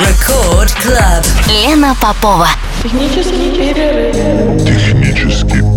[0.00, 1.24] Record Club.
[1.46, 2.48] Лена Попова.
[2.82, 4.64] Технический перерыв.
[4.64, 5.69] Технический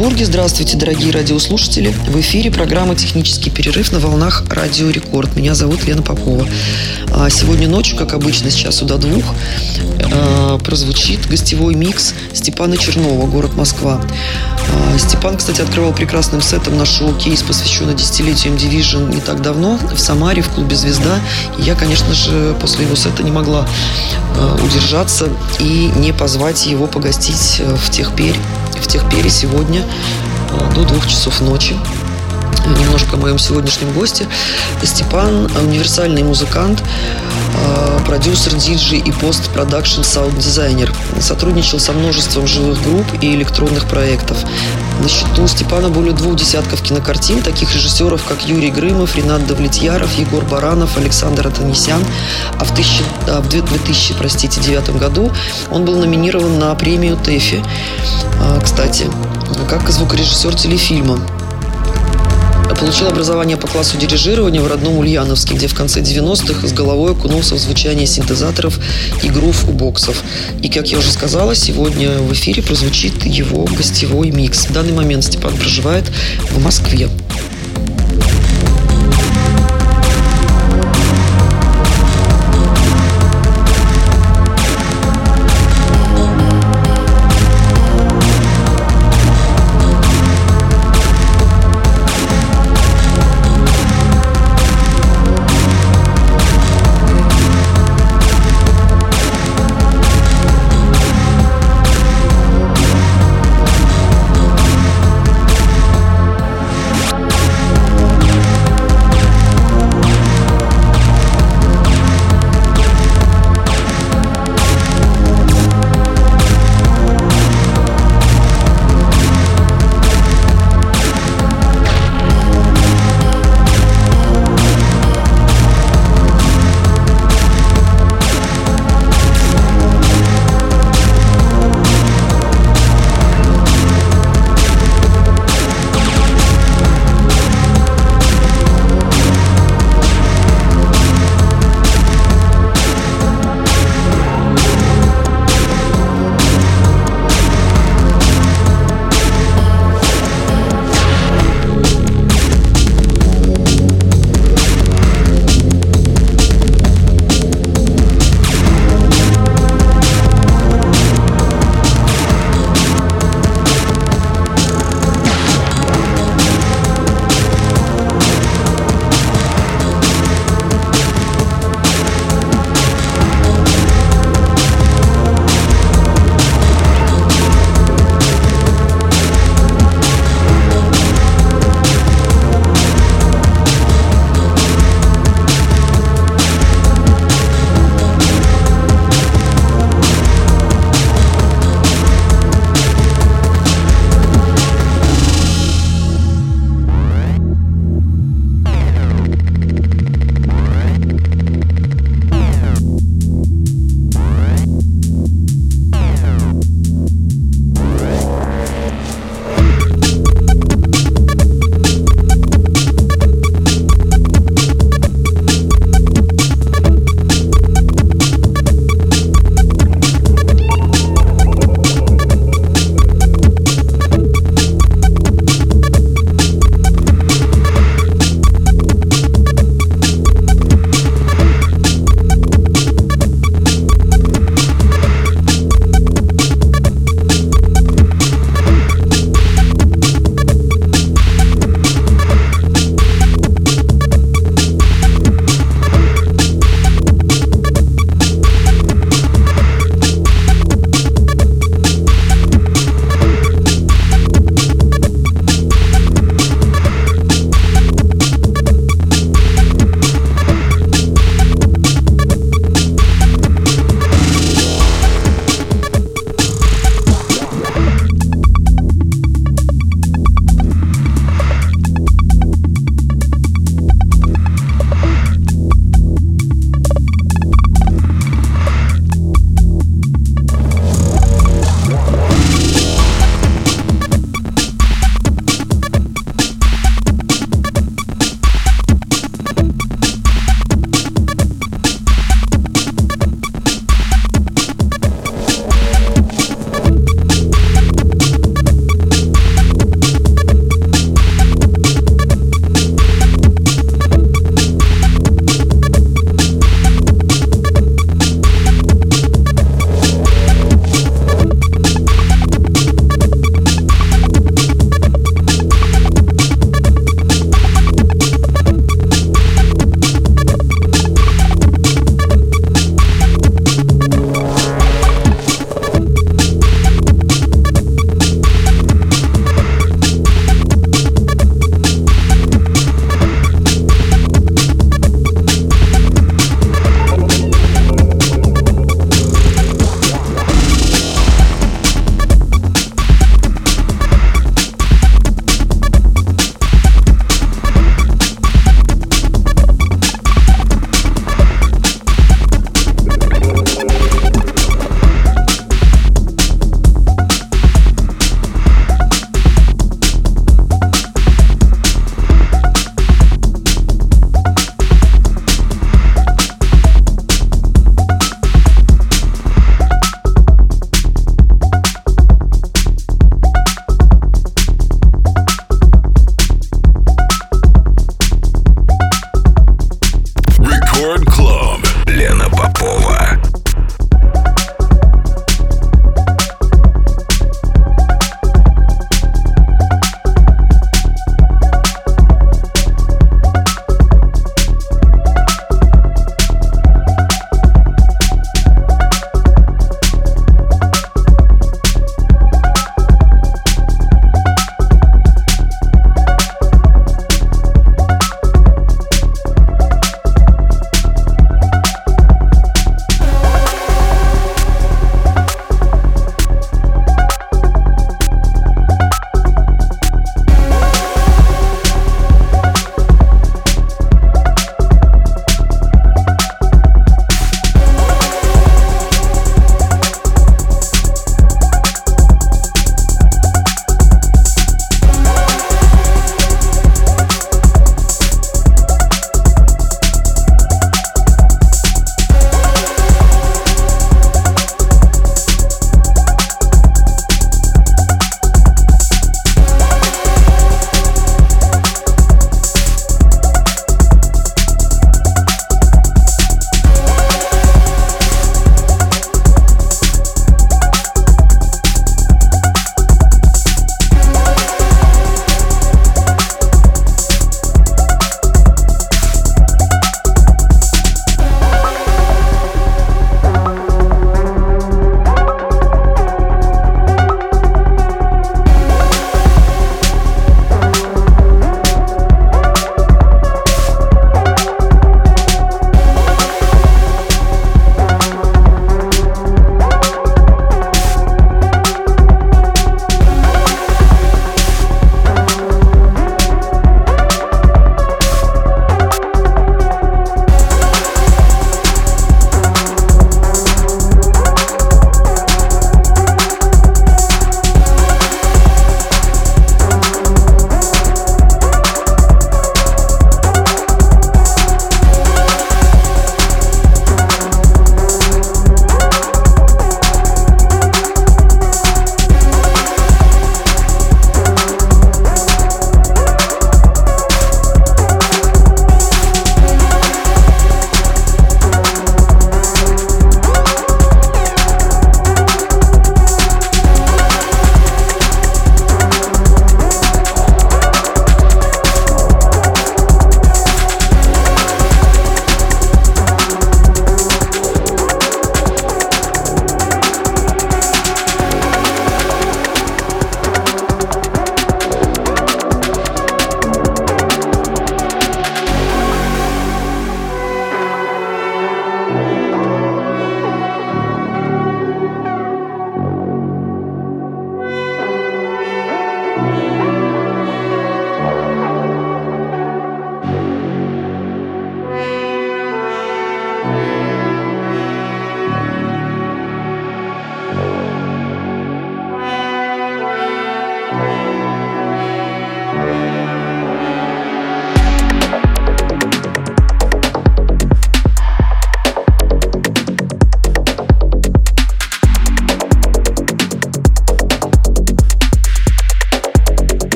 [0.00, 0.24] Санкт-Петербурге.
[0.24, 1.88] Здравствуйте, дорогие радиослушатели.
[2.08, 5.36] В эфире программа «Технический перерыв» на волнах «Радио Рекорд».
[5.36, 6.46] Меня зовут Лена Попова.
[7.12, 9.24] А Сегодня ночью, как обычно, с часу до двух,
[9.98, 14.00] э, прозвучит гостевой микс Степана Чернова, город Москва.
[14.72, 19.98] А, Степан, кстати, открывал прекрасным сетом наш шоу-кейс, посвященный десятилетию M-Division не так давно, в
[19.98, 21.20] Самаре, в клубе «Звезда».
[21.58, 23.66] И я, конечно же, после его сета не могла
[24.36, 28.36] э, удержаться и не позвать его погостить э, в Техперь,
[28.80, 29.84] в Техпере сегодня
[30.74, 31.76] до двух часов ночи.
[32.66, 34.28] Немножко о моем сегодняшнем госте.
[34.82, 40.92] Степан– универсальный музыкант, э, продюсер, диджей и постпродакшн саунд-дизайнер.
[41.20, 44.38] Сотрудничал со множеством живых групп и электронных проектов.
[45.00, 50.44] На счету Степана более двух десятков кинокартин, таких режиссеров, как Юрий Грымов, Ренат Давлетьяров, Егор
[50.44, 52.04] Баранов, Александр Атанесян.
[52.58, 55.32] А в, 1000, а в 2000 простите, девятом году
[55.70, 57.62] он был номинирован на премию ТЭФИ,
[58.38, 59.10] а, кстати,
[59.68, 61.18] как звукорежиссер телефильма.
[62.80, 67.54] Получил образование по классу дирижирования в родном Ульяновске, где в конце 90-х с головой окунулся
[67.54, 68.80] в звучание синтезаторов
[69.22, 70.22] и грув у боксов.
[70.62, 74.64] И, как я уже сказала, сегодня в эфире прозвучит его гостевой микс.
[74.64, 76.10] В данный момент Степан проживает
[76.50, 77.10] в Москве.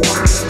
[0.00, 0.49] Música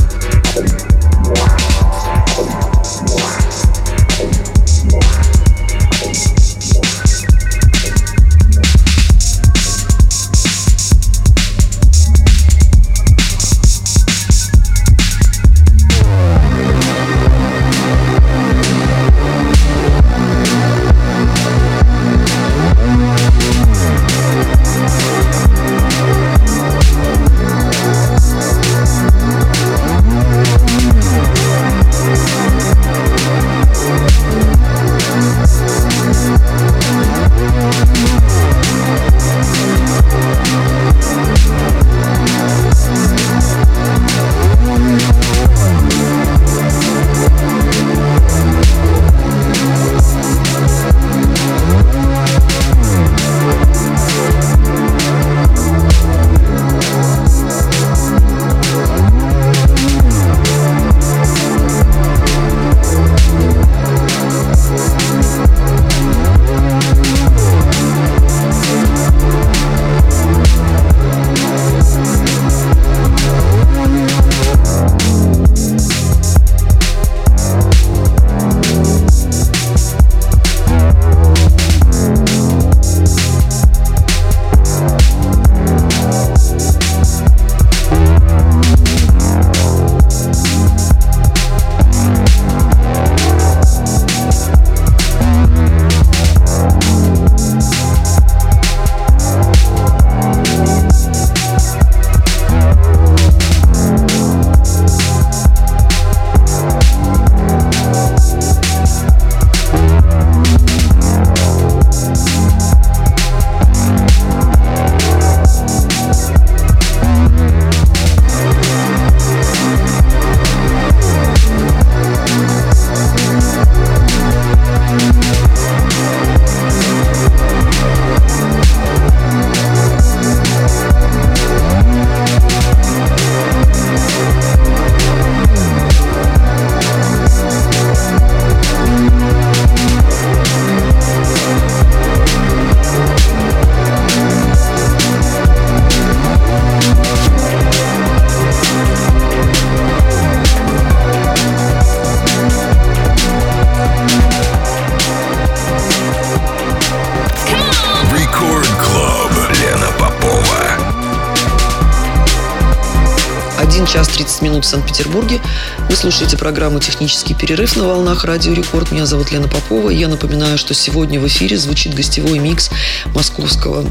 [164.70, 165.40] Санкт-Петербурге.
[165.88, 168.92] Вы слушаете программу «Технический перерыв» на волнах Радио Рекорд.
[168.92, 169.90] Меня зовут Лена Попова.
[169.90, 172.70] Я напоминаю, что сегодня в эфире звучит гостевой микс
[173.12, 173.85] московского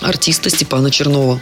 [0.00, 1.40] артиста Степана Чернова.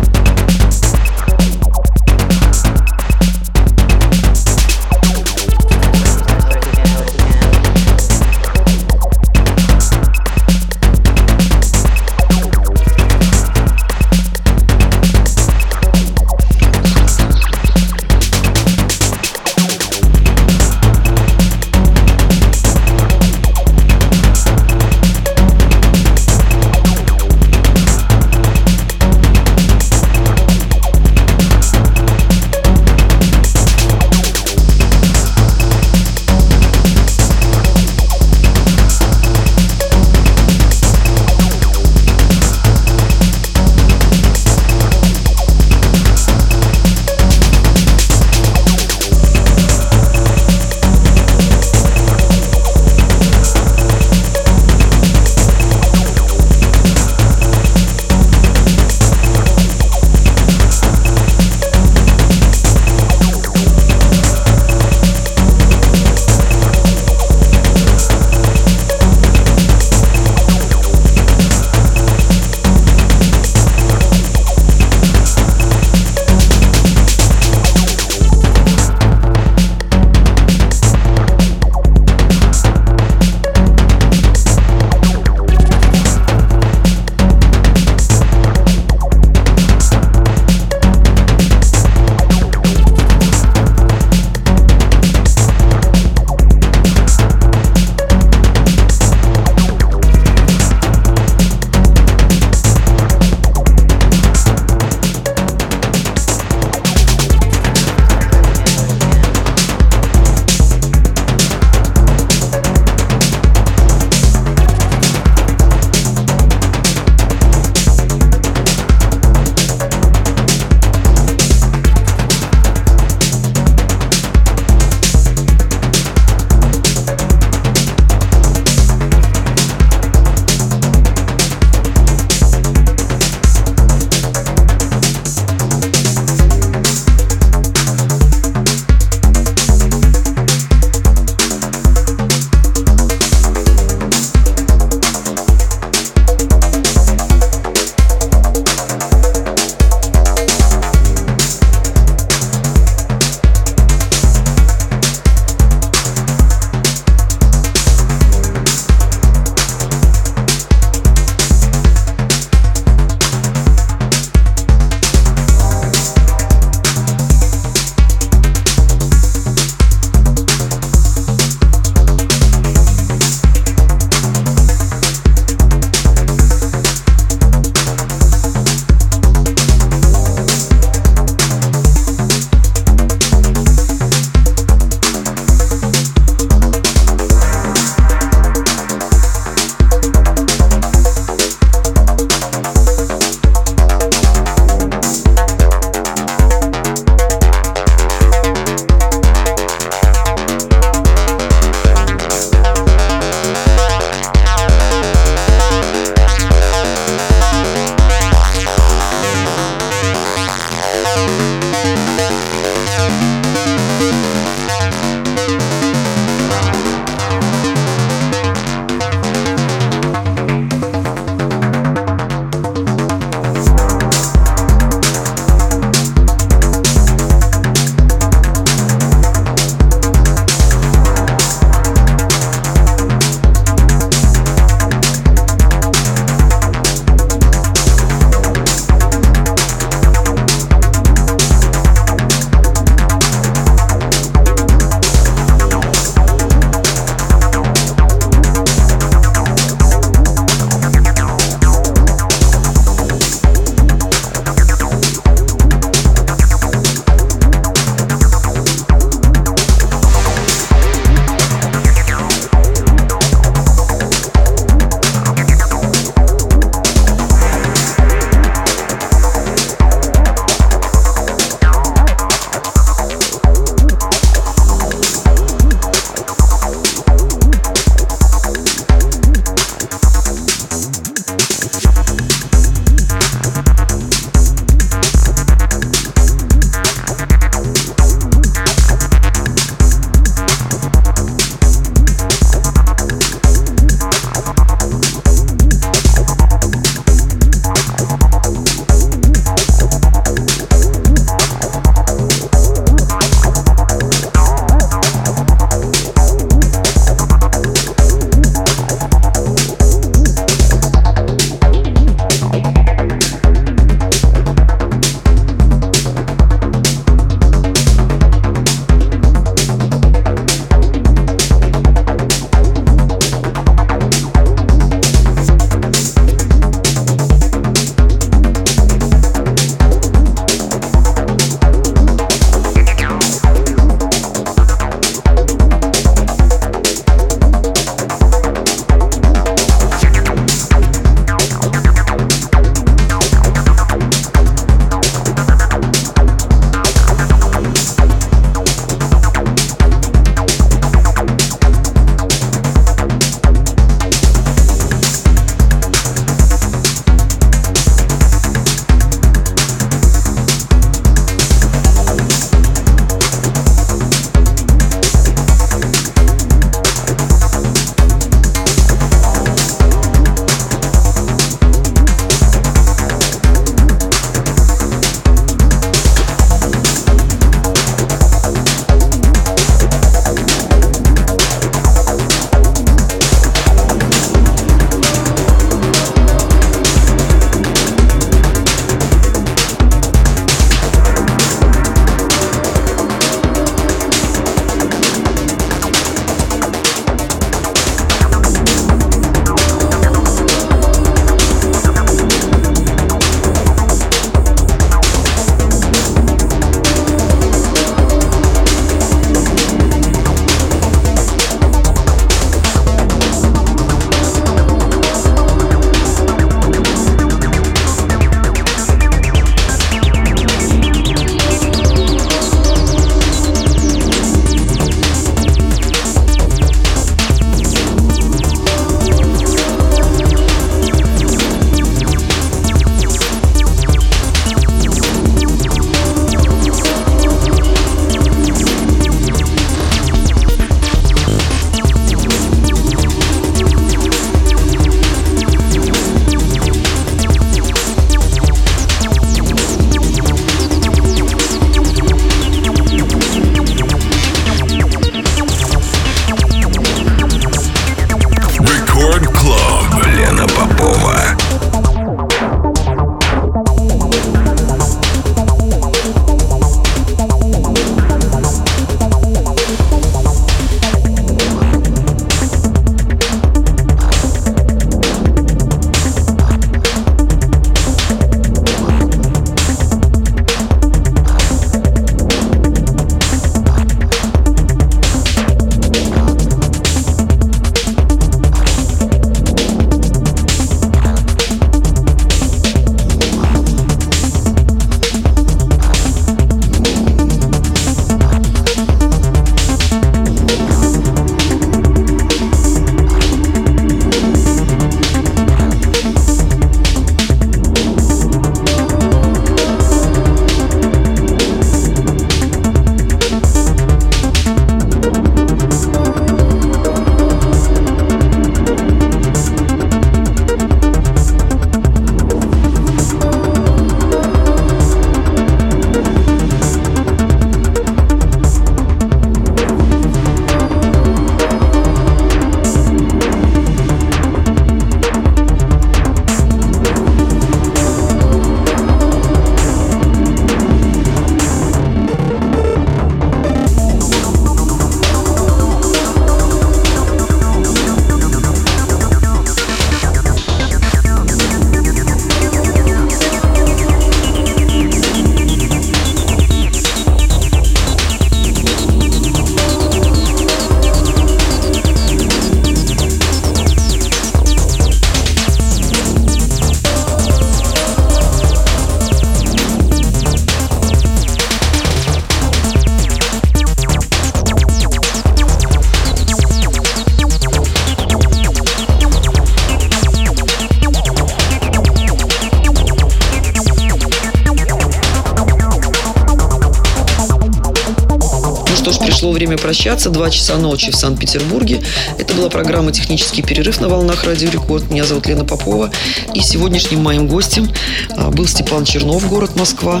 [589.68, 590.08] Прощаться.
[590.08, 591.82] Два часа ночи в Санкт-Петербурге.
[592.16, 594.88] Это была программа «Технический перерыв» на волнах Радио Рекорд.
[594.90, 595.90] Меня зовут Лена Попова.
[596.32, 597.70] И сегодняшним моим гостем
[598.16, 600.00] а, был Степан Чернов, город Москва.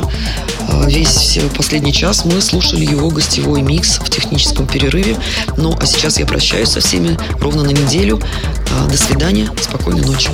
[0.70, 5.18] А, весь последний час мы слушали его гостевой микс в техническом перерыве.
[5.58, 8.22] Ну, а сейчас я прощаюсь со всеми ровно на неделю.
[8.72, 9.50] А, до свидания.
[9.60, 10.30] Спокойной ночи.